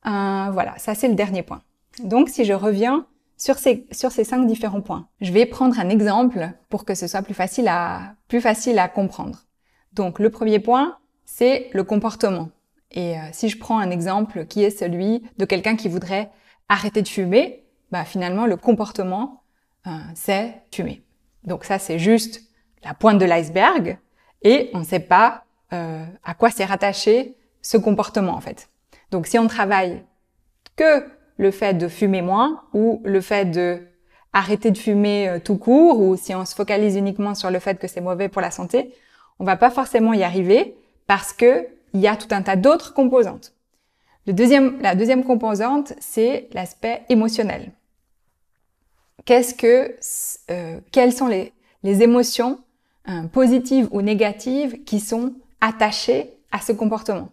Euh, 0.06 0.50
voilà, 0.52 0.74
ça 0.78 0.94
c'est 0.94 1.08
le 1.08 1.14
dernier 1.14 1.42
point. 1.42 1.62
Donc, 2.02 2.28
si 2.28 2.44
je 2.44 2.52
reviens 2.52 3.06
sur 3.36 3.58
ces, 3.58 3.86
sur 3.90 4.12
ces 4.12 4.24
cinq 4.24 4.46
différents 4.46 4.80
points, 4.80 5.08
je 5.20 5.32
vais 5.32 5.46
prendre 5.46 5.78
un 5.78 5.88
exemple 5.88 6.50
pour 6.68 6.84
que 6.84 6.94
ce 6.94 7.06
soit 7.06 7.22
plus 7.22 7.34
facile 7.34 7.68
à, 7.68 8.14
plus 8.28 8.40
facile 8.40 8.78
à 8.78 8.88
comprendre. 8.88 9.40
Donc, 9.92 10.18
le 10.18 10.30
premier 10.30 10.60
point, 10.60 10.96
c'est 11.24 11.68
le 11.72 11.84
comportement. 11.84 12.48
Et 12.92 13.16
euh, 13.16 13.22
si 13.32 13.48
je 13.48 13.58
prends 13.58 13.78
un 13.78 13.90
exemple 13.90 14.46
qui 14.46 14.64
est 14.64 14.70
celui 14.70 15.22
de 15.38 15.44
quelqu'un 15.44 15.76
qui 15.76 15.88
voudrait 15.88 16.30
arrêter 16.68 17.02
de 17.02 17.08
fumer, 17.08 17.64
bah 17.90 18.04
finalement 18.04 18.46
le 18.46 18.56
comportement 18.56 19.42
euh, 19.86 19.90
c'est 20.14 20.62
fumer. 20.72 21.02
Donc 21.44 21.64
ça 21.64 21.78
c'est 21.78 21.98
juste 21.98 22.42
la 22.84 22.94
pointe 22.94 23.18
de 23.18 23.24
l'iceberg 23.24 23.98
et 24.42 24.70
on 24.74 24.80
ne 24.80 24.84
sait 24.84 25.00
pas 25.00 25.44
euh, 25.72 26.04
à 26.24 26.34
quoi 26.34 26.50
c'est 26.50 26.64
rattaché 26.64 27.36
ce 27.62 27.76
comportement 27.76 28.34
en 28.34 28.40
fait. 28.40 28.68
Donc 29.10 29.26
si 29.26 29.38
on 29.38 29.46
travaille 29.46 30.02
que 30.76 31.04
le 31.36 31.50
fait 31.50 31.74
de 31.74 31.88
fumer 31.88 32.22
moins 32.22 32.62
ou 32.72 33.00
le 33.04 33.20
fait 33.20 33.46
de 33.46 33.86
arrêter 34.32 34.70
de 34.70 34.78
fumer 34.78 35.28
euh, 35.28 35.38
tout 35.38 35.56
court 35.56 36.00
ou 36.00 36.16
si 36.16 36.34
on 36.34 36.44
se 36.44 36.54
focalise 36.54 36.96
uniquement 36.96 37.34
sur 37.34 37.50
le 37.50 37.58
fait 37.58 37.78
que 37.78 37.88
c'est 37.88 38.00
mauvais 38.00 38.28
pour 38.28 38.42
la 38.42 38.50
santé, 38.50 38.94
on 39.38 39.44
va 39.44 39.56
pas 39.56 39.70
forcément 39.70 40.12
y 40.12 40.22
arriver 40.22 40.76
parce 41.06 41.32
que 41.32 41.66
il 41.92 42.00
y 42.00 42.06
a 42.06 42.16
tout 42.16 42.28
un 42.30 42.42
tas 42.42 42.56
d'autres 42.56 42.94
composantes. 42.94 43.52
Le 44.26 44.32
deuxième, 44.32 44.80
la 44.80 44.94
deuxième 44.94 45.24
composante, 45.24 45.94
c'est 45.98 46.48
l'aspect 46.52 47.02
émotionnel. 47.08 47.72
Qu'est-ce 49.24 49.54
que, 49.54 49.96
euh, 50.50 50.80
quelles 50.92 51.12
sont 51.12 51.26
les, 51.26 51.52
les 51.82 52.02
émotions 52.02 52.60
euh, 53.10 53.22
positives 53.24 53.88
ou 53.90 54.02
négatives 54.02 54.84
qui 54.84 55.00
sont 55.00 55.34
attachées 55.60 56.30
à 56.52 56.60
ce 56.60 56.72
comportement. 56.72 57.30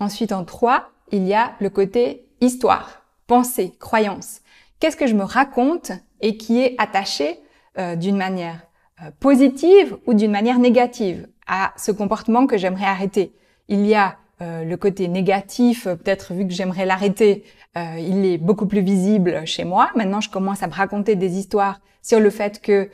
Ensuite, 0.00 0.32
en 0.32 0.44
trois, 0.44 0.90
il 1.12 1.26
y 1.26 1.34
a 1.34 1.54
le 1.60 1.70
côté 1.70 2.26
histoire 2.40 3.04
pensée, 3.26 3.72
croyance. 3.78 4.40
Qu'est-ce 4.80 4.96
que 4.96 5.06
je 5.06 5.14
me 5.14 5.24
raconte 5.24 5.92
et 6.20 6.36
qui 6.36 6.60
est 6.60 6.74
attaché 6.78 7.38
euh, 7.78 7.96
d'une 7.96 8.16
manière 8.16 8.60
euh, 9.02 9.10
positive 9.20 9.96
ou 10.06 10.14
d'une 10.14 10.30
manière 10.30 10.58
négative 10.58 11.28
à 11.46 11.72
ce 11.76 11.92
comportement 11.92 12.46
que 12.46 12.58
j'aimerais 12.58 12.86
arrêter? 12.86 13.32
Il 13.68 13.86
y 13.86 13.94
a 13.94 14.16
euh, 14.40 14.64
le 14.64 14.76
côté 14.76 15.08
négatif, 15.08 15.84
peut-être 15.84 16.34
vu 16.34 16.46
que 16.46 16.52
j'aimerais 16.52 16.86
l'arrêter, 16.86 17.44
il 17.76 18.24
est 18.24 18.38
beaucoup 18.38 18.66
plus 18.66 18.82
visible 18.82 19.44
chez 19.46 19.64
moi. 19.64 19.90
Maintenant, 19.96 20.20
je 20.20 20.30
commence 20.30 20.62
à 20.62 20.68
me 20.68 20.72
raconter 20.72 21.16
des 21.16 21.38
histoires 21.38 21.80
sur 22.02 22.20
le 22.20 22.30
fait 22.30 22.60
que 22.60 22.88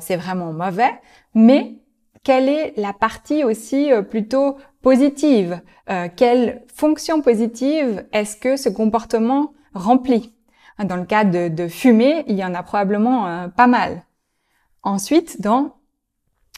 c'est 0.00 0.16
vraiment 0.16 0.52
mauvais. 0.52 0.90
Mais 1.34 1.76
quelle 2.22 2.50
est 2.50 2.74
la 2.76 2.92
partie 2.92 3.44
aussi 3.44 3.90
plutôt 4.10 4.58
positive 4.82 5.62
Quelle 6.16 6.64
fonction 6.74 7.22
positive 7.22 8.04
est-ce 8.12 8.36
que 8.36 8.58
ce 8.58 8.68
comportement 8.68 9.54
rempli. 9.74 10.34
Dans 10.82 10.96
le 10.96 11.04
cas 11.04 11.24
de, 11.24 11.48
de 11.48 11.68
fumer, 11.68 12.24
il 12.26 12.36
y 12.36 12.44
en 12.44 12.54
a 12.54 12.62
probablement 12.62 13.26
euh, 13.26 13.48
pas 13.48 13.66
mal. 13.66 14.04
Ensuite, 14.82 15.40
dans 15.40 15.76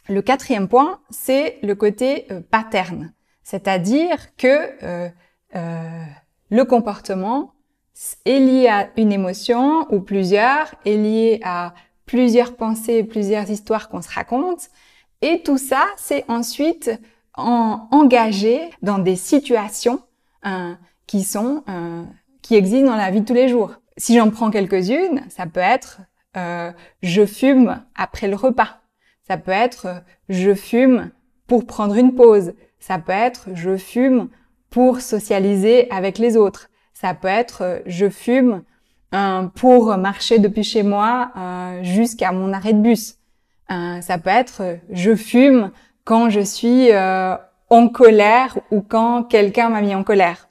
le 0.08 0.22
quatrième 0.22 0.68
point, 0.68 1.00
c'est 1.10 1.58
le 1.62 1.74
côté 1.74 2.26
euh, 2.30 2.40
pattern, 2.40 3.12
c'est-à-dire 3.42 4.34
que 4.37 4.70
euh, 4.82 5.08
le 6.50 6.64
comportement 6.64 7.52
est 8.25 8.38
lié 8.38 8.68
à 8.68 8.90
une 8.96 9.12
émotion 9.12 9.87
ou 9.92 10.00
plusieurs, 10.00 10.75
est 10.84 10.96
lié 10.96 11.40
à 11.44 11.75
plusieurs 12.06 12.56
pensées, 12.56 13.04
plusieurs 13.04 13.50
histoires 13.50 13.88
qu'on 13.88 14.02
se 14.02 14.11
raconte, 14.11 14.68
et 15.20 15.42
tout 15.42 15.58
ça, 15.58 15.87
c'est 15.96 16.25
ensuite 16.28 16.90
en, 17.34 17.88
engagé 17.90 18.61
dans 18.82 18.99
des 18.99 19.16
situations 19.16 20.00
qui 21.06 21.22
sont 21.22 21.62
qui 22.42 22.56
existent 22.56 22.88
dans 22.90 22.96
la 22.96 23.11
vie 23.11 23.20
de 23.20 23.26
tous 23.26 23.34
les 23.34 23.49
jours. 23.49 23.75
Si 23.96 24.16
j'en 24.16 24.30
prends 24.30 24.50
quelques-unes, 24.50 25.22
ça 25.28 25.46
peut 25.46 25.61
être 25.61 26.00
euh, 26.37 26.72
je 27.02 27.26
fume 27.26 27.82
après 27.94 28.28
le 28.28 28.37
repas. 28.37 28.80
Ça 29.26 29.37
peut 29.37 29.52
être 29.52 30.02
je 30.28 30.54
fume 30.54 31.11
pour 31.46 31.66
prendre 31.66 31.96
une 31.96 32.14
pause. 32.14 32.54
Ça 32.82 32.98
peut 32.98 33.12
être 33.12 33.50
je 33.54 33.76
fume 33.76 34.28
pour 34.68 35.00
socialiser 35.00 35.88
avec 35.92 36.18
les 36.18 36.36
autres. 36.36 36.68
Ça 36.92 37.14
peut 37.14 37.28
être 37.28 37.80
je 37.86 38.08
fume 38.08 38.64
euh, 39.14 39.42
pour 39.54 39.96
marcher 39.96 40.40
depuis 40.40 40.64
chez 40.64 40.82
moi 40.82 41.30
euh, 41.36 41.84
jusqu'à 41.84 42.32
mon 42.32 42.52
arrêt 42.52 42.72
de 42.72 42.80
bus. 42.80 43.18
Euh, 43.70 44.00
ça 44.00 44.18
peut 44.18 44.30
être 44.30 44.78
je 44.90 45.14
fume 45.14 45.70
quand 46.02 46.28
je 46.28 46.40
suis 46.40 46.90
en 47.70 47.88
colère 47.88 48.58
ou 48.72 48.80
quand 48.80 49.22
quelqu'un 49.22 49.68
m'a 49.68 49.80
mis 49.80 49.94
en 49.94 50.02
colère. 50.02 50.48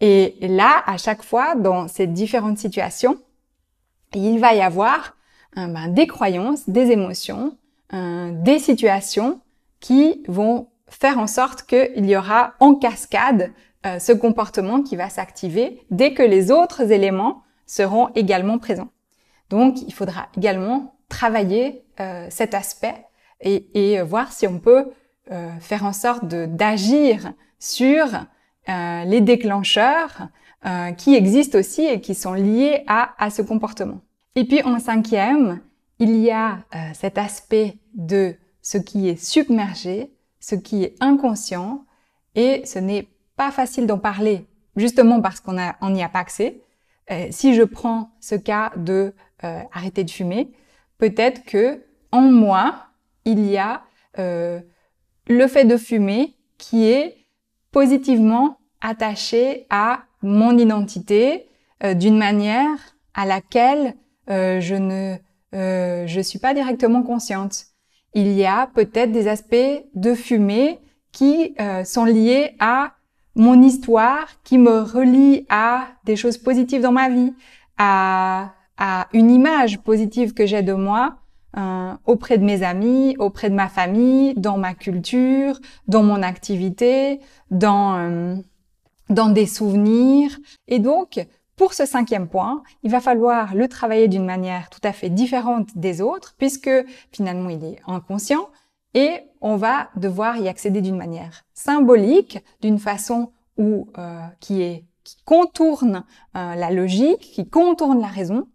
Et 0.00 0.36
là, 0.40 0.84
à 0.86 0.96
chaque 0.96 1.24
fois, 1.24 1.56
dans 1.56 1.88
ces 1.88 2.06
différentes 2.06 2.58
situations, 2.58 3.18
il 4.14 4.38
va 4.38 4.54
y 4.54 4.60
avoir 4.60 5.16
ben, 5.56 5.88
des 5.88 6.06
croyances, 6.06 6.68
des 6.68 6.92
émotions, 6.92 7.56
des 7.92 8.60
situations 8.60 9.40
qui 9.80 10.22
vont 10.28 10.68
faire 10.90 11.18
en 11.18 11.26
sorte 11.26 11.62
qu'il 11.62 12.06
y 12.06 12.16
aura 12.16 12.54
en 12.60 12.74
cascade 12.74 13.52
euh, 13.86 13.98
ce 13.98 14.12
comportement 14.12 14.82
qui 14.82 14.96
va 14.96 15.08
s'activer 15.08 15.82
dès 15.90 16.14
que 16.14 16.22
les 16.22 16.50
autres 16.50 16.92
éléments 16.92 17.42
seront 17.66 18.08
également 18.14 18.58
présents. 18.58 18.90
Donc, 19.50 19.82
il 19.82 19.92
faudra 19.92 20.28
également 20.36 20.94
travailler 21.08 21.84
cet 22.28 22.54
aspect 22.54 22.94
et, 23.40 24.00
voir 24.02 24.30
si 24.30 24.46
on 24.46 24.60
peut 24.60 24.92
faire 25.58 25.84
en 25.84 25.92
sorte 25.92 26.26
d'agir 26.26 27.32
sur 27.58 28.06
euh, 28.68 29.04
les 29.04 29.22
déclencheurs 29.22 30.28
euh, 30.66 30.92
qui 30.92 31.14
existent 31.14 31.58
aussi 31.58 31.86
et 31.86 32.02
qui 32.02 32.14
sont 32.14 32.34
liés 32.34 32.84
à, 32.86 33.30
ce 33.30 33.40
comportement. 33.40 34.02
Et 34.34 34.44
puis 34.44 34.62
en 34.62 34.78
cinquième, 34.78 35.60
il 35.98 36.16
y 36.16 36.30
a 36.30 36.58
euh, 36.74 36.90
cet 36.92 37.16
aspect 37.16 37.78
de 37.94 38.34
ce 38.60 38.76
qui 38.76 39.08
est 39.08 39.16
submergé, 39.16 40.12
ce 40.48 40.54
qui 40.54 40.84
est 40.84 40.94
inconscient, 41.00 41.84
et 42.34 42.62
ce 42.64 42.78
n'est 42.78 43.08
pas 43.36 43.50
facile 43.50 43.86
d'en 43.86 43.98
parler 43.98 44.46
justement 44.76 45.20
parce 45.20 45.40
qu'on 45.40 45.54
n'y 45.54 46.02
a 46.02 46.08
pas 46.08 46.20
accès. 46.20 46.60
si 47.30 47.54
je 47.54 47.62
prends 47.62 48.10
ce 48.20 48.34
cas 48.34 48.72
de 48.76 49.12
arrêter 49.40 50.04
de 50.04 50.10
fumer, 50.10 50.52
peut-être 50.98 51.44
que 51.44 51.84
en 52.12 52.22
moi 52.22 52.86
il 53.24 53.44
y 53.44 53.56
a 53.58 53.82
le 54.16 55.46
fait 55.46 55.64
de 55.64 55.76
fumer 55.76 56.36
qui 56.58 56.86
est 56.86 57.26
positivement 57.70 58.58
attaché 58.80 59.66
à 59.70 60.04
mon 60.22 60.56
identité 60.58 61.48
euh, 61.84 61.94
d'une 61.94 62.18
manière 62.18 62.76
à 63.14 63.26
laquelle 63.26 63.94
euh, 64.30 64.60
je 64.60 64.74
ne 64.74 65.16
euh, 65.54 66.06
je 66.06 66.20
suis 66.20 66.38
pas 66.38 66.54
directement 66.54 67.02
consciente. 67.02 67.66
Il 68.14 68.32
y 68.32 68.44
a 68.46 68.68
peut-être 68.74 69.12
des 69.12 69.28
aspects 69.28 69.84
de 69.94 70.14
fumée 70.14 70.78
qui 71.12 71.54
euh, 71.60 71.84
sont 71.84 72.04
liés 72.04 72.56
à 72.58 72.94
mon 73.34 73.62
histoire, 73.62 74.26
qui 74.44 74.58
me 74.58 74.80
relient 74.80 75.46
à 75.48 75.88
des 76.04 76.16
choses 76.16 76.38
positives 76.38 76.82
dans 76.82 76.92
ma 76.92 77.08
vie, 77.08 77.32
à, 77.76 78.52
à 78.76 79.08
une 79.12 79.30
image 79.30 79.78
positive 79.78 80.34
que 80.34 80.46
j'ai 80.46 80.62
de 80.62 80.72
moi, 80.72 81.18
euh, 81.56 81.92
auprès 82.04 82.38
de 82.38 82.44
mes 82.44 82.62
amis, 82.62 83.16
auprès 83.18 83.48
de 83.48 83.54
ma 83.54 83.68
famille, 83.68 84.34
dans 84.34 84.58
ma 84.58 84.74
culture, 84.74 85.58
dans 85.86 86.02
mon 86.02 86.22
activité, 86.22 87.20
dans, 87.50 87.96
euh, 87.96 88.36
dans 89.08 89.30
des 89.30 89.46
souvenirs. 89.46 90.36
Et 90.66 90.78
donc, 90.78 91.24
pour 91.58 91.74
ce 91.74 91.84
cinquième 91.84 92.28
point, 92.28 92.62
il 92.82 92.90
va 92.90 93.00
falloir 93.00 93.54
le 93.54 93.68
travailler 93.68 94.08
d'une 94.08 94.24
manière 94.24 94.70
tout 94.70 94.80
à 94.82 94.92
fait 94.92 95.10
différente 95.10 95.68
des 95.76 96.00
autres, 96.00 96.34
puisque 96.38 96.70
finalement 97.12 97.50
il 97.50 97.62
est 97.64 97.80
inconscient, 97.86 98.48
et 98.94 99.20
on 99.42 99.56
va 99.56 99.90
devoir 99.96 100.38
y 100.38 100.48
accéder 100.48 100.80
d'une 100.80 100.96
manière 100.96 101.44
symbolique, 101.52 102.38
d'une 102.62 102.78
façon 102.78 103.32
où, 103.58 103.88
euh, 103.98 104.22
qui 104.40 104.62
est 104.62 104.84
qui 105.08 105.16
contourne 105.24 106.04
euh, 106.36 106.54
la 106.54 106.70
logique, 106.70 107.20
qui 107.20 107.48
contourne 107.48 107.98
la 108.00 108.08
raison, 108.08 108.46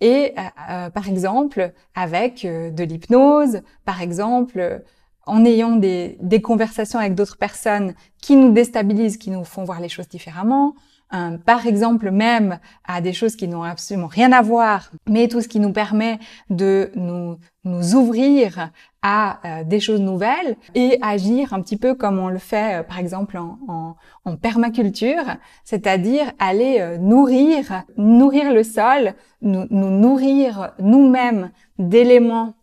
et 0.00 0.34
euh, 0.38 0.42
euh, 0.70 0.90
par 0.90 1.08
exemple 1.08 1.72
avec 1.96 2.46
de 2.46 2.84
l'hypnose, 2.84 3.62
par 3.84 4.00
exemple 4.02 4.84
en 5.26 5.44
ayant 5.44 5.74
des, 5.74 6.16
des 6.20 6.40
conversations 6.40 7.00
avec 7.00 7.16
d'autres 7.16 7.38
personnes 7.38 7.94
qui 8.22 8.36
nous 8.36 8.52
déstabilisent, 8.52 9.16
qui 9.16 9.30
nous 9.30 9.42
font 9.42 9.64
voir 9.64 9.80
les 9.80 9.88
choses 9.88 10.08
différemment, 10.08 10.76
par 11.44 11.66
exemple 11.66 12.10
même 12.10 12.58
à 12.84 13.00
des 13.00 13.12
choses 13.12 13.36
qui 13.36 13.48
n'ont 13.48 13.62
absolument 13.62 14.08
rien 14.08 14.32
à 14.32 14.42
voir, 14.42 14.90
mais 15.08 15.28
tout 15.28 15.40
ce 15.40 15.48
qui 15.48 15.60
nous 15.60 15.72
permet 15.72 16.18
de 16.50 16.90
nous, 16.94 17.38
ouvrir 17.94 18.70
à 19.02 19.40
euh, 19.44 19.64
des 19.64 19.80
choses 19.80 20.00
nouvelles 20.00 20.56
et 20.76 20.98
agir 21.02 21.52
un 21.52 21.60
petit 21.62 21.76
peu 21.76 21.94
comme 21.94 22.20
on 22.20 22.28
le 22.28 22.38
fait 22.38 22.80
euh, 22.80 22.82
par 22.84 22.98
exemple 22.98 23.38
en, 23.38 23.96
permaculture, 24.40 25.24
c'est-à-dire 25.64 26.32
aller 26.38 26.78
euh, 26.80 26.96
nourrir, 26.96 27.84
nourrir 27.96 28.52
le 28.52 28.62
sol, 28.62 29.14
nous 29.42 29.66
nourrir 29.70 30.72
nous-mêmes 30.78 31.50
d'éléments 31.78 32.54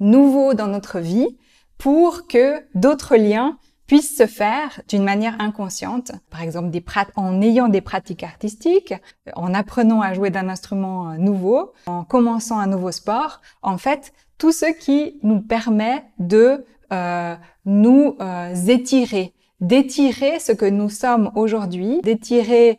nouveaux 0.00 0.52
dans 0.52 0.66
notre 0.66 1.00
vie 1.00 1.38
pour 1.78 2.26
que 2.26 2.62
d'autres 2.74 3.16
liens 3.16 3.58
puissent 3.88 4.16
se 4.16 4.26
faire 4.26 4.80
d'une 4.86 5.02
manière 5.02 5.40
inconsciente, 5.40 6.12
par 6.30 6.42
exemple 6.42 6.70
des 6.70 6.84
en 7.16 7.40
ayant 7.40 7.68
des 7.68 7.80
pratiques 7.80 8.22
artistiques, 8.22 8.94
en 9.34 9.54
apprenant 9.54 10.02
à 10.02 10.12
jouer 10.12 10.30
d'un 10.30 10.48
instrument 10.48 11.14
nouveau, 11.14 11.72
en 11.86 12.04
commençant 12.04 12.58
un 12.58 12.66
nouveau 12.66 12.92
sport. 12.92 13.40
En 13.62 13.78
fait, 13.78 14.12
tout 14.36 14.52
ce 14.52 14.66
qui 14.66 15.18
nous 15.22 15.40
permet 15.40 16.04
de 16.18 16.64
euh, 16.92 17.34
nous 17.64 18.16
euh, 18.20 18.54
étirer, 18.54 19.34
d'étirer 19.60 20.38
ce 20.38 20.52
que 20.52 20.66
nous 20.66 20.90
sommes 20.90 21.30
aujourd'hui, 21.34 22.00
d'étirer 22.02 22.78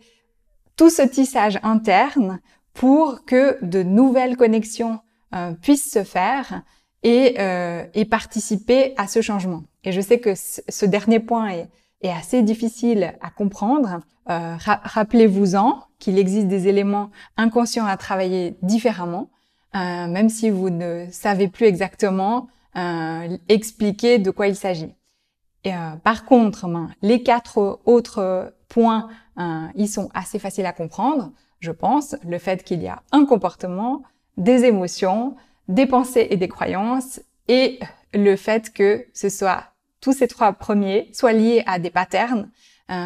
tout 0.78 0.90
ce 0.90 1.02
tissage 1.02 1.60
interne 1.64 2.40
pour 2.74 3.26
que 3.26 3.64
de 3.66 3.84
nouvelles 3.84 4.38
connexions 4.38 5.00
euh, 5.36 5.54
puissent 5.54 5.92
se 5.92 6.04
faire 6.04 6.62
et, 7.02 7.38
et, 7.94 8.04
participer 8.04 8.94
à 8.98 9.08
ce 9.08 9.22
changement. 9.22 9.64
Et 9.84 9.92
je 9.92 10.02
sais 10.02 10.20
que 10.20 10.34
ce 10.36 10.86
dernier 10.86 11.20
point 11.20 11.50
est, 11.50 11.68
assez 12.02 12.42
difficile 12.44 13.14
à 13.20 13.30
comprendre. 13.30 14.00
Rappelez-vous-en 14.26 15.84
qu'il 16.00 16.18
existe 16.18 16.48
des 16.48 16.70
éléments 16.70 17.10
inconscients 17.36 17.86
à 17.86 17.98
travailler 17.98 18.56
différemment 18.62 19.30
euh, 19.76 20.08
même 20.08 20.30
si 20.30 20.50
vous 20.50 20.72
ne 20.72 21.06
savez 21.12 21.48
plus 21.48 21.68
exactement 21.68 22.48
euh, 22.76 23.38
expliquer 23.50 24.18
de 24.18 24.32
quoi 24.32 24.48
il 24.48 24.56
s'agit. 24.56 24.96
Euh, 25.68 25.96
par 26.04 26.26
contre, 26.26 26.68
ben, 26.68 26.90
les 27.02 27.22
quatre 27.22 27.80
autres 27.86 28.54
points, 28.68 29.10
ils 29.76 29.88
sont 29.88 30.10
assez 30.14 30.38
faciles 30.38 30.66
à 30.66 30.74
comprendre, 30.74 31.32
je 31.60 31.72
pense. 31.72 32.16
Le 32.28 32.38
fait 32.40 32.64
qu'il 32.64 32.82
y 32.82 32.88
a 32.88 33.04
un 33.12 33.26
comportement, 33.26 34.04
des 34.38 34.66
émotions, 34.66 35.36
des 35.70 35.86
pensées 35.86 36.28
et 36.30 36.36
des 36.36 36.50
croyances, 36.50 37.22
et 37.48 37.80
le 38.14 38.36
fait 38.36 38.74
que 38.74 39.06
ce 39.14 39.30
soit 39.30 39.64
tous 40.02 40.14
ces 40.14 40.28
trois 40.28 40.54
premiers 40.54 41.10
soient 41.14 41.34
liés 41.34 41.64
à 41.66 41.80
des 41.80 41.90
patterns, 41.90 42.50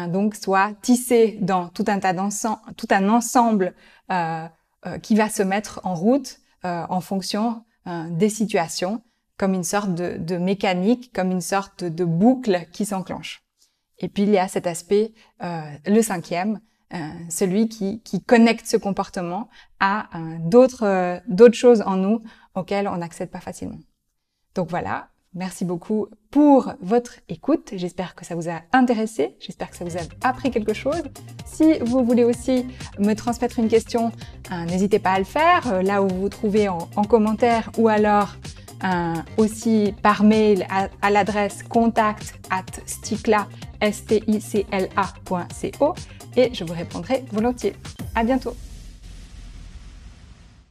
donc 0.08 0.34
soient 0.34 0.72
tissés 0.80 1.38
dans 1.42 1.68
tout 1.68 1.84
un 1.88 1.98
tas 1.98 2.12
d'ensemble, 2.12 2.60
tout 2.76 2.86
un 2.90 3.08
ensemble 3.08 3.74
qui 5.02 5.14
va 5.14 5.28
se 5.28 5.42
mettre 5.42 5.80
en 5.82 5.94
route 5.94 6.38
euh, 6.64 6.86
en 6.88 7.02
fonction 7.02 7.62
euh, 7.86 8.08
des 8.08 8.30
situations, 8.30 9.02
comme 9.36 9.52
une 9.52 9.64
sorte 9.64 9.94
de, 9.94 10.36
mécanique, 10.38 11.12
comme 11.12 11.30
une 11.30 11.42
sorte 11.42 11.84
de 11.84 12.06
boucle 12.06 12.66
qui 12.72 12.86
s'enclenche. 12.86 13.42
Et 13.98 14.08
puis 14.08 14.22
il 14.22 14.30
y 14.30 14.38
a 14.38 14.48
cet 14.48 14.66
aspect, 14.66 15.12
euh, 15.42 15.60
le 15.84 16.00
cinquième, 16.00 16.60
celui 17.28 17.68
qui, 17.68 18.00
connecte 18.24 18.66
ce 18.66 18.76
comportement 18.76 19.48
à 19.80 20.08
d'autres 20.38 21.20
d'autres 21.26 21.56
choses 21.56 21.82
en 21.84 21.96
nous 21.96 22.22
auxquelles 22.54 22.86
on 22.86 22.98
n'accède 22.98 23.32
pas 23.32 23.40
facilement. 23.40 23.80
Donc 24.54 24.70
voilà, 24.70 25.08
Merci 25.34 25.64
beaucoup 25.64 26.06
pour 26.30 26.74
votre 26.80 27.14
écoute. 27.28 27.72
J'espère 27.74 28.14
que 28.14 28.24
ça 28.24 28.36
vous 28.36 28.48
a 28.48 28.60
intéressé. 28.72 29.34
J'espère 29.40 29.68
que 29.68 29.76
ça 29.76 29.84
vous 29.84 29.96
a 29.96 30.00
appris 30.22 30.52
quelque 30.52 30.72
chose. 30.72 31.02
Si 31.44 31.78
vous 31.80 32.04
voulez 32.04 32.22
aussi 32.22 32.66
me 33.00 33.14
transmettre 33.14 33.58
une 33.58 33.66
question, 33.66 34.12
euh, 34.52 34.64
n'hésitez 34.66 35.00
pas 35.00 35.12
à 35.12 35.18
le 35.18 35.24
faire. 35.24 35.72
Euh, 35.72 35.82
là 35.82 36.02
où 36.02 36.08
vous 36.08 36.20
vous 36.20 36.28
trouvez 36.28 36.68
en, 36.68 36.78
commentaire 37.08 37.70
ou 37.78 37.88
alors 37.88 38.36
euh, 38.84 39.14
aussi 39.36 39.92
par 40.02 40.22
mail 40.22 40.68
à, 40.70 41.10
l'adresse 41.10 41.64
contact 41.64 42.38
at 42.50 42.64
sticla, 42.86 43.48
et 46.36 46.54
je 46.54 46.64
vous 46.64 46.74
répondrai 46.74 47.24
volontiers. 47.32 47.74
À 48.14 48.22
bientôt. 48.22 48.54